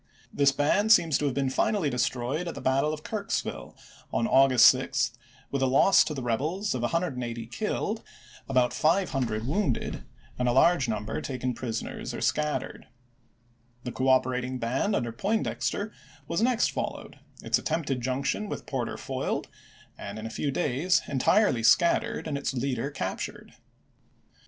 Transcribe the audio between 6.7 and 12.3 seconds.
of 180 killed, about 500 wounded, and a large number taken prisoners or